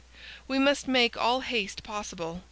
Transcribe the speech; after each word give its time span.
We 0.47 0.57
must 0.57 0.87
make 0.87 1.15
all 1.15 1.41
haste 1.41 1.83
possible. 1.83 2.39